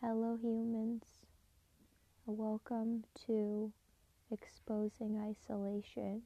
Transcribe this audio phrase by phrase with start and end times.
[0.00, 1.02] Hello, humans.
[2.24, 3.72] Welcome to
[4.30, 6.22] Exposing Isolation.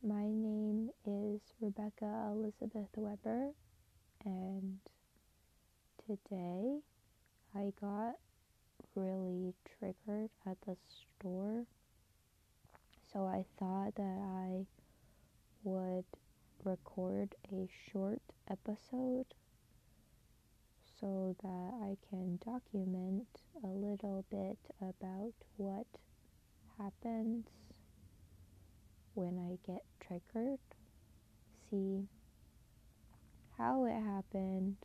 [0.00, 3.50] My name is Rebecca Elizabeth Weber,
[4.24, 4.78] and
[6.06, 6.78] today
[7.52, 8.14] I got
[8.94, 11.64] really triggered at the store.
[13.12, 14.66] So I thought that I
[15.64, 16.04] would
[16.62, 19.26] record a short episode
[21.00, 23.26] so that I can document
[23.62, 25.86] a little bit about what
[26.78, 27.46] happens
[29.14, 30.58] when I get triggered.
[31.70, 32.08] See,
[33.58, 34.76] how it happened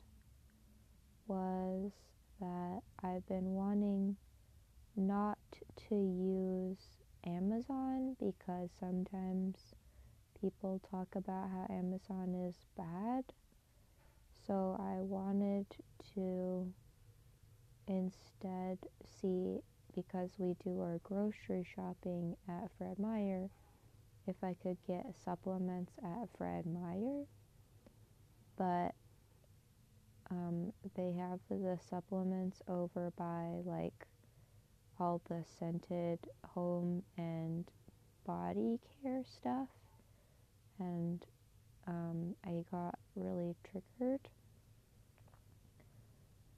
[1.28, 1.92] was
[2.40, 4.18] that I've been wanting
[4.96, 5.38] not
[5.90, 9.58] to use Amazon because sometimes
[10.40, 13.24] people talk about how Amazon is bad.
[14.50, 15.68] So I wanted
[16.16, 16.74] to
[17.88, 18.80] instead
[19.22, 19.60] see,
[19.96, 23.52] because we do our grocery shopping at Fred Meyer,
[24.26, 27.26] if I could get supplements at Fred Meyer.
[28.58, 28.96] But
[30.32, 34.08] um, they have the supplements over by like
[35.00, 37.66] all the scented home and
[38.26, 39.70] body care stuff.
[40.80, 41.24] And
[41.86, 44.28] um, I got really triggered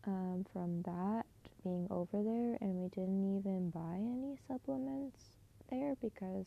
[0.05, 1.25] um, from that
[1.63, 5.31] being over there, and we didn't even buy any supplements
[5.69, 6.45] there because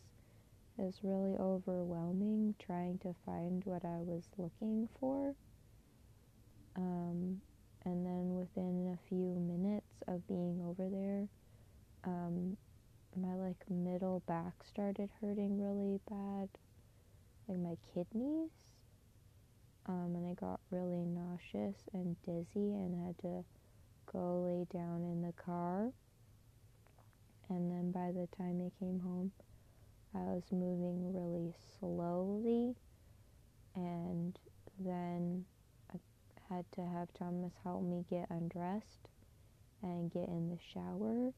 [0.79, 5.35] it was really overwhelming trying to find what I was looking for.
[6.77, 7.41] Um,
[7.85, 11.29] and then within a few minutes of being over there,
[12.05, 12.57] um,
[13.17, 16.49] my like middle back started hurting really bad,
[17.49, 18.51] like my kidneys.
[19.87, 23.45] Um, and I got really nauseous and dizzy and had to
[24.11, 25.93] go lay down in the car.
[27.51, 29.33] And then by the time I came home,
[30.15, 32.75] I was moving really slowly.
[33.75, 34.39] And
[34.79, 35.45] then
[35.93, 35.99] I
[36.49, 39.09] had to have Thomas help me get undressed
[39.83, 41.33] and get in the shower.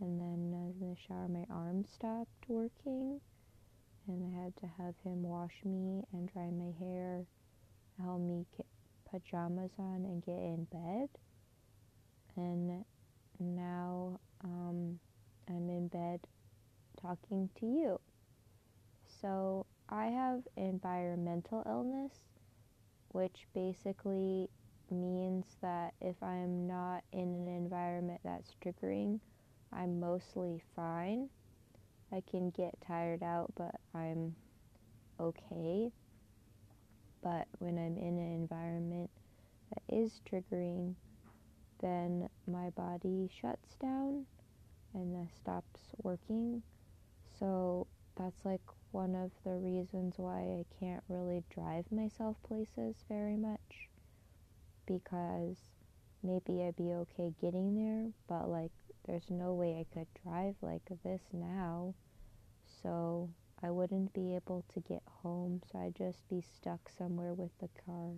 [0.00, 3.20] And then uh, in the shower, my arm stopped working.
[4.08, 7.24] And I had to have him wash me and dry my hair
[8.02, 8.66] help me get
[9.10, 11.08] pajamas on and get in bed.
[12.36, 12.84] And
[13.38, 14.98] now um,
[15.48, 16.20] I'm in bed
[17.00, 18.00] talking to you.
[19.20, 22.12] So I have environmental illness,
[23.12, 24.50] which basically
[24.90, 29.20] means that if I'm not in an environment that's triggering,
[29.72, 31.28] I'm mostly fine.
[32.12, 34.36] I can get tired out, but I'm
[35.18, 35.90] okay.
[37.22, 39.10] But when I'm in an environment
[39.70, 40.94] that is triggering,
[41.80, 44.26] then my body shuts down
[44.94, 46.62] and stops working.
[47.38, 48.62] So that's like
[48.92, 53.90] one of the reasons why I can't really drive myself places very much
[54.86, 55.56] because
[56.22, 58.72] maybe I'd be okay getting there, but like
[59.06, 61.94] there's no way I could drive like this now.
[62.82, 63.30] So
[63.62, 67.70] I wouldn't be able to get home, so I'd just be stuck somewhere with the
[67.86, 68.12] car.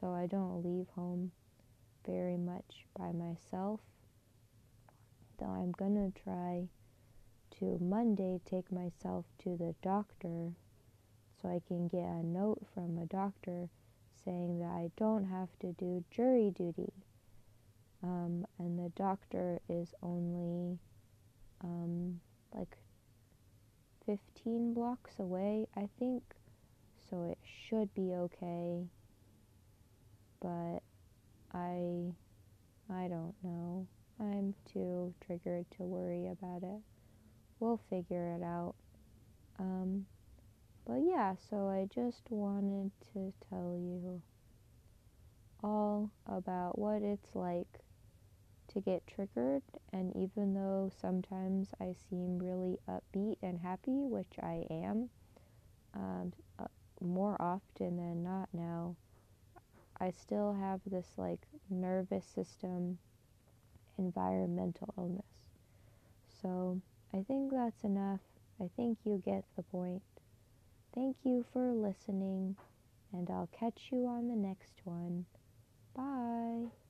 [0.00, 1.30] So I don't leave home
[2.04, 3.80] very much by myself.
[5.38, 6.68] Though I'm gonna try
[7.58, 10.52] to Monday take myself to the doctor
[11.40, 13.68] so I can get a note from a doctor
[14.24, 16.92] saying that I don't have to do jury duty.
[18.02, 20.78] Um, and the doctor is only
[21.62, 22.20] um,
[22.54, 22.76] like
[24.06, 26.22] 15 blocks away, I think.
[27.10, 28.86] So it should be okay.
[30.40, 30.80] But
[31.52, 32.14] I
[32.90, 33.86] I don't know.
[34.18, 36.80] I'm too triggered to worry about it.
[37.60, 38.74] We'll figure it out.
[39.58, 40.06] Um,
[40.86, 44.20] but yeah, so I just wanted to tell you
[45.62, 47.78] all about what it's like
[48.72, 49.62] to get triggered.
[49.92, 55.10] And even though sometimes I seem really upbeat and happy, which I am,
[55.94, 56.66] um, uh,
[57.00, 58.96] more often than not now,
[60.00, 61.40] I still have this like
[61.70, 62.98] nervous system
[63.98, 65.24] environmental illness.
[66.40, 66.80] So
[67.14, 68.20] I think that's enough.
[68.60, 70.02] I think you get the point.
[70.94, 72.56] Thank you for listening,
[73.12, 75.26] and I'll catch you on the next one.
[75.94, 76.81] Bye.